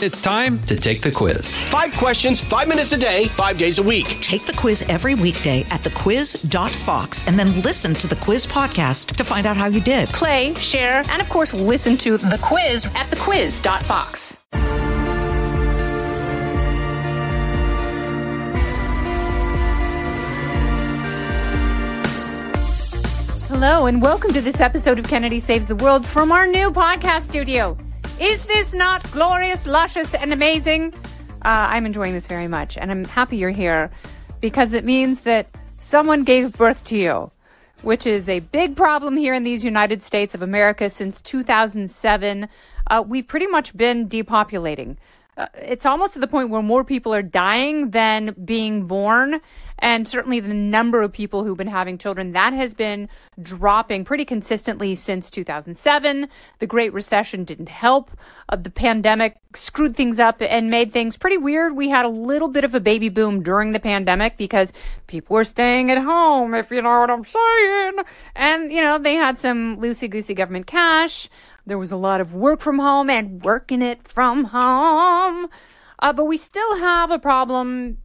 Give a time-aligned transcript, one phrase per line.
[0.00, 1.56] It's time to take the quiz.
[1.64, 4.06] Five questions, five minutes a day, five days a week.
[4.20, 9.24] Take the quiz every weekday at thequiz.fox and then listen to the quiz podcast to
[9.24, 10.08] find out how you did.
[10.10, 14.44] Play, share, and of course, listen to the quiz at thequiz.fox.
[23.48, 27.22] Hello, and welcome to this episode of Kennedy Saves the World from our new podcast
[27.22, 27.76] studio.
[28.20, 30.92] Is this not glorious, luscious, and amazing?
[31.44, 33.92] Uh, I'm enjoying this very much, and I'm happy you're here
[34.40, 35.46] because it means that
[35.78, 37.30] someone gave birth to you,
[37.82, 42.48] which is a big problem here in these United States of America since 2007.
[42.88, 44.96] Uh, we've pretty much been depopulating.
[45.38, 49.40] Uh, it's almost to the point where more people are dying than being born.
[49.78, 53.08] And certainly the number of people who've been having children, that has been
[53.40, 56.28] dropping pretty consistently since 2007.
[56.58, 58.10] The Great Recession didn't help.
[58.48, 61.76] Uh, the pandemic screwed things up and made things pretty weird.
[61.76, 64.72] We had a little bit of a baby boom during the pandemic because
[65.06, 67.92] people were staying at home, if you know what I'm saying.
[68.34, 71.28] And, you know, they had some loosey goosey government cash.
[71.68, 75.48] There was a lot of work from home and working it from home.
[75.98, 77.98] Uh, but we still have a problem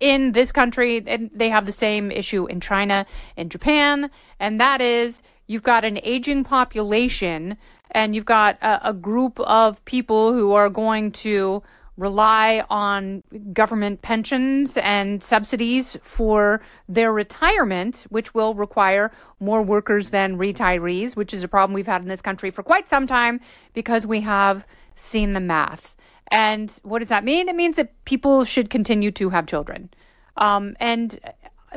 [0.00, 3.06] in this country, and they have the same issue in China
[3.36, 7.56] and Japan, and that is you've got an aging population
[7.90, 11.62] and you've got a, a group of people who are going to
[11.96, 20.36] rely on government pensions and subsidies for their retirement, which will require more workers than
[20.36, 23.40] retirees, which is a problem we've had in this country for quite some time
[23.74, 25.96] because we have seen the math.
[26.30, 27.48] And what does that mean?
[27.48, 29.90] It means that people should continue to have children.
[30.36, 31.18] Um, and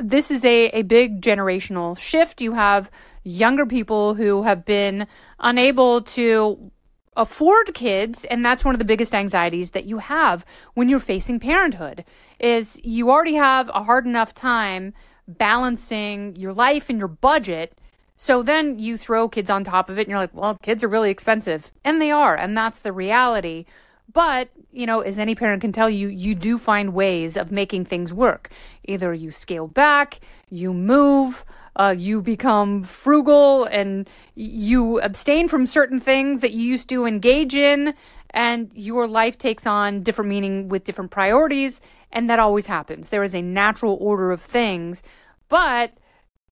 [0.00, 2.40] this is a, a big generational shift.
[2.40, 2.90] You have
[3.24, 5.06] younger people who have been
[5.38, 6.70] unable to
[7.18, 11.38] afford kids and that's one of the biggest anxieties that you have when you're facing
[11.40, 12.04] parenthood
[12.38, 14.94] is you already have a hard enough time
[15.26, 17.76] balancing your life and your budget
[18.16, 20.88] so then you throw kids on top of it and you're like well kids are
[20.88, 21.70] really expensive.
[21.84, 23.66] And they are and that's the reality
[24.12, 27.84] but, you know, as any parent can tell you, you do find ways of making
[27.84, 28.50] things work.
[28.84, 30.20] Either you scale back,
[30.50, 31.44] you move,
[31.76, 37.54] uh, you become frugal, and you abstain from certain things that you used to engage
[37.54, 37.94] in,
[38.30, 41.80] and your life takes on different meaning with different priorities.
[42.10, 43.10] And that always happens.
[43.10, 45.02] There is a natural order of things.
[45.48, 45.92] But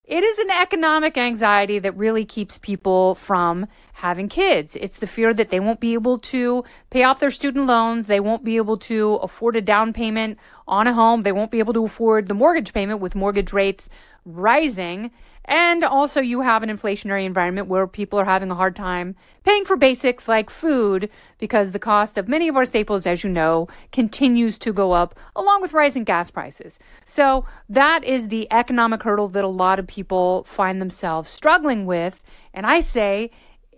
[0.07, 4.77] it is an economic anxiety that really keeps people from having kids.
[4.77, 8.05] It's the fear that they won't be able to pay off their student loans.
[8.05, 11.23] They won't be able to afford a down payment on a home.
[11.23, 13.89] They won't be able to afford the mortgage payment with mortgage rates
[14.23, 15.11] rising.
[15.47, 19.15] And also, you have an inflationary environment where people are having a hard time
[19.45, 23.29] paying for basics like food because the cost of many of our staples, as you
[23.29, 26.79] know, continues to go up along with rising gas prices.
[27.05, 32.21] So, that is the economic hurdle that a lot of people find themselves struggling with.
[32.53, 33.31] And I say,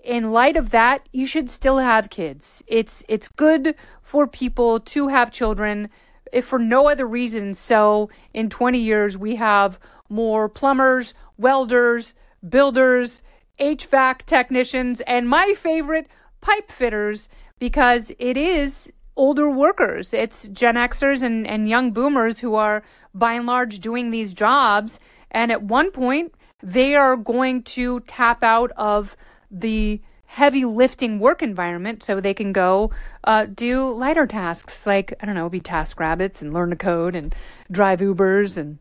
[0.03, 2.63] in light of that, you should still have kids.
[2.65, 5.89] It's it's good for people to have children
[6.31, 7.53] if for no other reason.
[7.53, 9.79] So in 20 years we have
[10.09, 12.13] more plumbers, welders,
[12.47, 13.23] builders,
[13.59, 16.07] HVAC technicians, and my favorite,
[16.41, 17.27] pipe fitters,
[17.57, 20.13] because it is older workers.
[20.13, 22.83] It's Gen Xers and, and young boomers who are,
[23.13, 24.99] by and large, doing these jobs.
[25.31, 29.15] And at one point, they are going to tap out of
[29.51, 32.91] the heavy lifting work environment so they can go
[33.23, 37.15] uh, do lighter tasks like, I don't know, be task rabbits and learn to code
[37.15, 37.33] and
[37.71, 38.77] drive Ubers and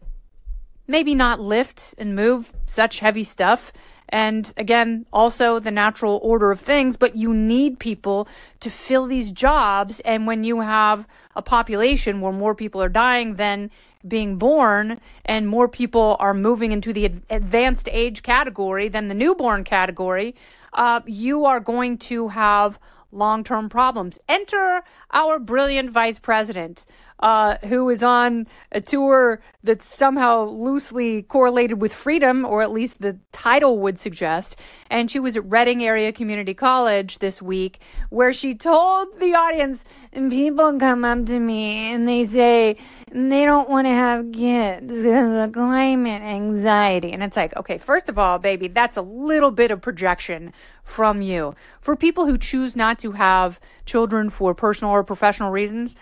[0.88, 3.72] maybe not lift and move such heavy stuff.
[4.08, 8.26] And again, also the natural order of things, but you need people
[8.60, 10.00] to fill these jobs.
[10.00, 11.06] And when you have
[11.36, 13.70] a population where more people are dying than
[14.06, 19.64] being born and more people are moving into the advanced age category than the newborn
[19.64, 20.34] category,
[20.72, 22.78] uh, you are going to have
[23.12, 24.18] long term problems.
[24.28, 26.86] Enter our brilliant vice president
[27.20, 33.00] uh, who is on a tour that's somehow loosely correlated with freedom, or at least
[33.00, 34.58] the title would suggest.
[34.88, 37.80] And she was at Reading Area Community College this week,
[38.10, 42.76] where she told the audience, and people come up to me and they say
[43.10, 47.12] they don't want to have kids because of climate anxiety.
[47.12, 50.52] And it's like, okay, first of all, baby, that's a little bit of projection
[50.84, 51.54] from you.
[51.80, 55.96] For people who choose not to have children for personal or professional reasons,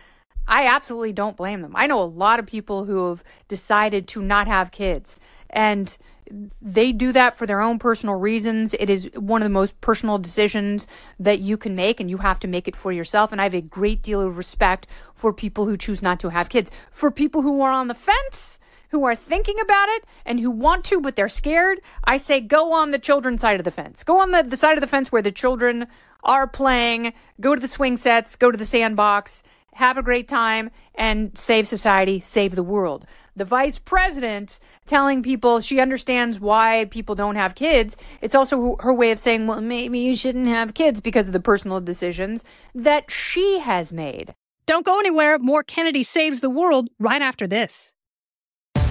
[0.48, 1.74] I absolutely don't blame them.
[1.74, 5.18] I know a lot of people who have decided to not have kids.
[5.50, 5.96] And
[6.60, 8.74] they do that for their own personal reasons.
[8.74, 10.86] It is one of the most personal decisions
[11.20, 13.32] that you can make, and you have to make it for yourself.
[13.32, 16.48] And I have a great deal of respect for people who choose not to have
[16.48, 16.70] kids.
[16.90, 18.58] For people who are on the fence,
[18.90, 22.72] who are thinking about it and who want to, but they're scared, I say go
[22.72, 24.04] on the children's side of the fence.
[24.04, 25.86] Go on the, the side of the fence where the children
[26.22, 29.42] are playing, go to the swing sets, go to the sandbox,
[29.76, 33.06] have a great time, and save society, save the world.
[33.36, 37.96] The vice president telling people she understands why people don't have kids.
[38.22, 41.40] It's also her way of saying, well, maybe you shouldn't have kids because of the
[41.40, 42.42] personal decisions
[42.74, 44.34] that she has made.
[44.66, 45.38] Don't go anywhere.
[45.38, 47.94] More Kennedy Saves the World right after this.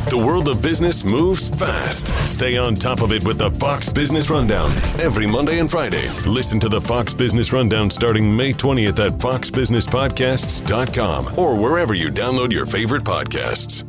[0.09, 2.07] The world of business moves fast.
[2.27, 4.69] Stay on top of it with the Fox Business Rundown
[4.99, 6.07] every Monday and Friday.
[6.27, 12.53] Listen to the Fox Business Rundown starting May 20th at foxbusinesspodcasts.com or wherever you download
[12.53, 13.83] your favorite podcasts.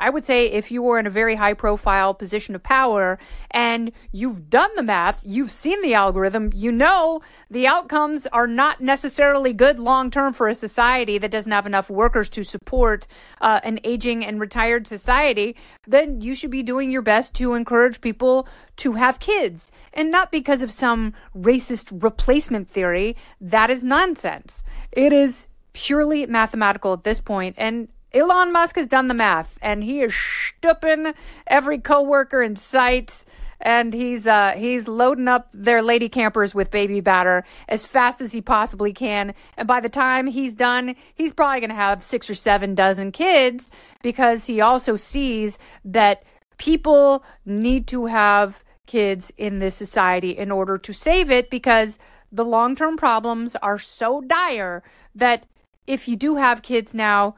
[0.00, 3.18] I would say if you were in a very high profile position of power
[3.50, 7.20] and you've done the math, you've seen the algorithm, you know
[7.50, 11.90] the outcomes are not necessarily good long term for a society that doesn't have enough
[11.90, 13.06] workers to support
[13.40, 15.54] uh, an aging and retired society,
[15.86, 19.70] then you should be doing your best to encourage people to have kids.
[19.92, 23.16] And not because of some racist replacement theory.
[23.40, 24.62] That is nonsense.
[24.92, 29.84] It is purely mathematical at this point and Elon Musk has done the math and
[29.84, 31.14] he is stooping
[31.46, 33.24] every coworker in sight
[33.60, 38.32] and he's uh, he's loading up their lady campers with baby batter as fast as
[38.32, 39.34] he possibly can.
[39.56, 43.12] And by the time he's done, he's probably going to have six or seven dozen
[43.12, 43.70] kids
[44.02, 46.24] because he also sees that
[46.56, 51.98] people need to have kids in this society in order to save it because
[52.32, 54.82] the long term problems are so dire
[55.14, 55.46] that
[55.86, 57.34] if you do have kids now,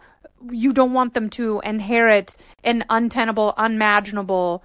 [0.50, 4.62] you don't want them to inherit an untenable, unimaginable,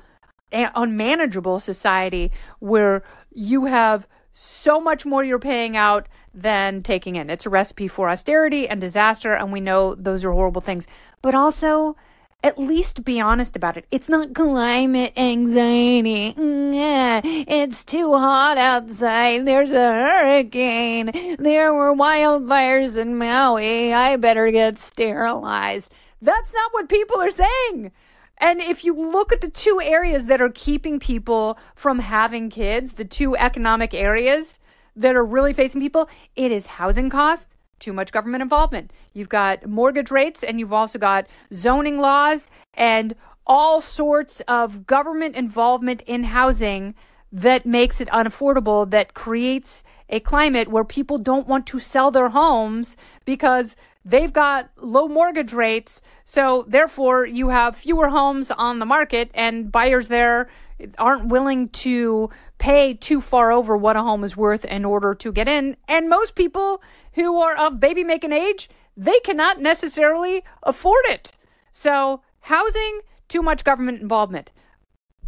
[0.52, 3.04] unmanageable society where
[3.34, 7.30] you have so much more you're paying out than taking in.
[7.30, 10.88] It's a recipe for austerity and disaster, and we know those are horrible things.
[11.22, 11.96] But also,
[12.44, 13.86] at least be honest about it.
[13.92, 16.34] It's not climate anxiety.
[16.38, 19.46] It's too hot outside.
[19.46, 21.12] There's a hurricane.
[21.40, 23.94] There were wildfires in Maui.
[23.94, 25.92] I better get sterilized.
[26.22, 27.92] That's not what people are saying.
[28.38, 32.94] And if you look at the two areas that are keeping people from having kids,
[32.94, 34.60] the two economic areas
[34.96, 38.92] that are really facing people, it is housing costs too much government involvement.
[39.14, 43.16] You've got mortgage rates and you've also got zoning laws and
[43.46, 46.96] all sorts of government involvement in housing
[47.32, 52.30] that makes it unaffordable, that creates a climate where people don't want to sell their
[52.30, 52.96] homes
[53.26, 53.76] because
[54.06, 56.02] they've got low mortgage rates.
[56.24, 60.50] So therefore, you have fewer homes on the market and buyers there
[60.98, 65.32] aren't willing to pay too far over what a home is worth in order to
[65.32, 65.78] get in.
[65.88, 66.82] And most people
[67.14, 71.32] who are of baby making age, they cannot necessarily afford it.
[71.72, 74.52] So, housing, too much government involvement.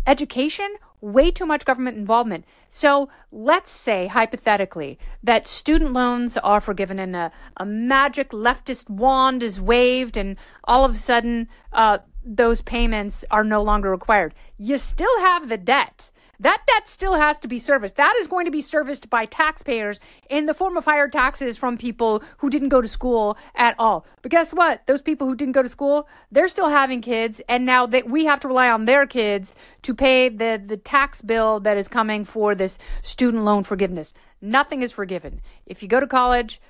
[0.07, 0.69] Education,
[1.01, 2.45] way too much government involvement.
[2.69, 9.43] So let's say, hypothetically, that student loans are forgiven and a, a magic leftist wand
[9.43, 14.33] is waved, and all of a sudden, uh, those payments are no longer required.
[14.57, 16.11] You still have the debt.
[16.41, 17.97] That debt still has to be serviced.
[17.97, 19.99] That is going to be serviced by taxpayers
[20.29, 24.05] in the form of higher taxes from people who didn't go to school at all.
[24.21, 24.87] But guess what?
[24.87, 28.23] Those people who didn't go to school, they're still having kids, and now that we
[28.23, 32.23] have to rely on their kids to pay the, the tax bill that is coming
[32.23, 34.13] for this student loan forgiveness.
[34.41, 35.41] Nothing is forgiven.
[35.65, 36.61] If you go to college,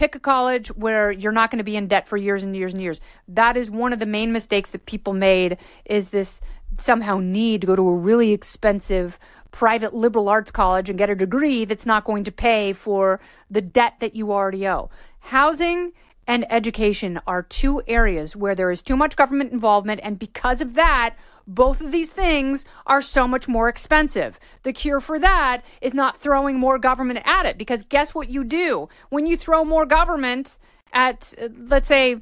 [0.00, 2.72] pick a college where you're not going to be in debt for years and years
[2.72, 3.02] and years.
[3.28, 6.40] That is one of the main mistakes that people made is this
[6.78, 9.18] somehow need to go to a really expensive
[9.50, 13.60] private liberal arts college and get a degree that's not going to pay for the
[13.60, 14.88] debt that you already owe.
[15.18, 15.92] Housing
[16.26, 20.72] and education are two areas where there is too much government involvement, and because of
[20.74, 21.14] that,
[21.46, 24.38] both of these things are so much more expensive.
[24.62, 28.44] The cure for that is not throwing more government at it, because guess what you
[28.44, 28.88] do?
[29.08, 30.58] When you throw more government
[30.92, 31.34] at,
[31.66, 32.16] let's say,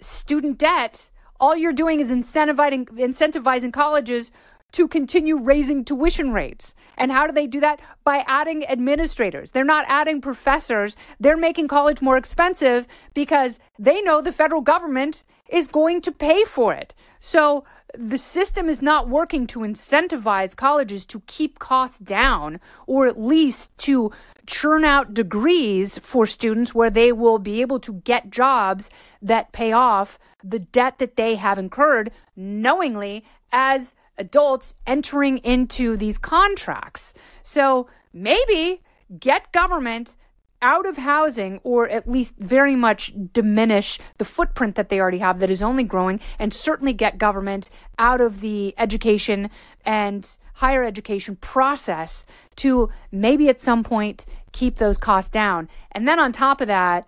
[0.00, 1.10] student debt,
[1.40, 4.30] all you're doing is incentivizing, incentivizing colleges
[4.72, 6.74] to continue raising tuition rates.
[6.98, 7.80] And how do they do that?
[8.04, 9.50] By adding administrators.
[9.52, 10.94] They're not adding professors.
[11.18, 16.44] They're making college more expensive because they know the federal government is going to pay
[16.44, 16.92] for it.
[17.20, 17.64] So
[18.00, 23.76] the system is not working to incentivize colleges to keep costs down or at least
[23.78, 24.12] to
[24.46, 28.88] churn out degrees for students where they will be able to get jobs
[29.20, 36.18] that pay off the debt that they have incurred knowingly as adults entering into these
[36.18, 37.14] contracts.
[37.42, 38.80] So maybe
[39.18, 40.14] get government
[40.62, 45.38] out of housing or at least very much diminish the footprint that they already have
[45.38, 49.50] that is only growing and certainly get government out of the education
[49.84, 55.68] and higher education process to maybe at some point keep those costs down.
[55.92, 57.06] And then on top of that,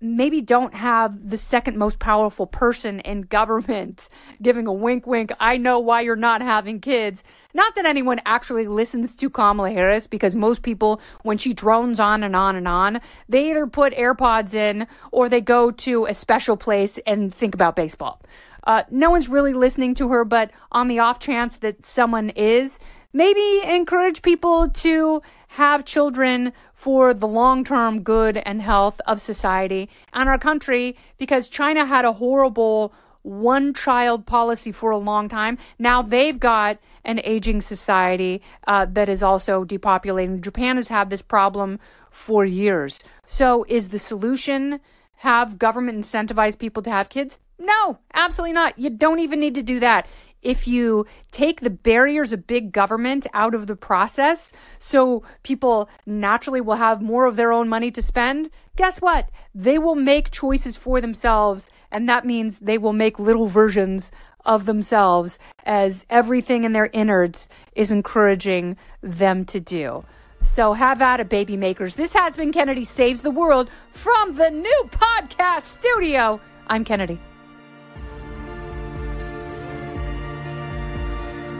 [0.00, 4.08] maybe don't have the second most powerful person in government
[4.42, 7.22] giving a wink wink i know why you're not having kids.
[7.52, 12.22] Not that anyone actually listens to kamala harris because most people when she drones on
[12.22, 16.56] and on and on they either put airpods in or they go to a special
[16.56, 18.22] place and think about baseball.
[18.64, 22.78] Uh, no one's really listening to her but on the off chance that someone is
[23.12, 25.20] maybe encourage people to
[25.54, 31.48] have children for the long term good and health of society and our country because
[31.48, 35.58] China had a horrible one child policy for a long time.
[35.76, 40.40] Now they've got an aging society uh, that is also depopulating.
[40.40, 41.80] Japan has had this problem
[42.12, 43.00] for years.
[43.26, 44.80] So is the solution
[45.16, 47.40] have government incentivize people to have kids?
[47.58, 48.78] No, absolutely not.
[48.78, 50.06] You don't even need to do that
[50.42, 56.60] if you take the barriers of big government out of the process so people naturally
[56.60, 59.28] will have more of their own money to spend, guess what?
[59.54, 64.10] They will make choices for themselves, and that means they will make little versions
[64.44, 70.04] of themselves as everything in their innards is encouraging them to do.
[70.42, 71.96] So have at it, baby makers.
[71.96, 76.40] This has been Kennedy Saves the World from the new podcast studio.
[76.68, 77.20] I'm Kennedy.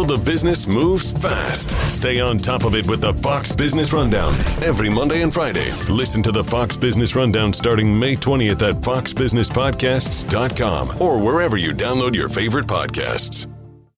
[0.00, 1.76] World of business moves fast.
[1.90, 5.70] Stay on top of it with the Fox Business Rundown every Monday and Friday.
[5.90, 12.14] Listen to the Fox Business Rundown starting May 20th at foxbusinesspodcasts.com or wherever you download
[12.14, 13.49] your favorite podcasts.